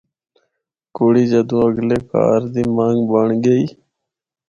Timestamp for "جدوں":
1.31-1.61